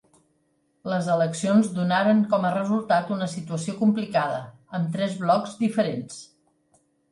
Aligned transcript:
Les 0.91 1.09
eleccions 1.15 1.69
donaren 1.75 2.23
com 2.31 2.47
a 2.51 2.55
resultat 2.55 3.13
una 3.17 3.29
situació 3.35 3.77
complicada, 3.83 4.41
amb 4.81 4.93
tres 4.99 5.17
blocs 5.23 5.57
diferents. 5.63 6.21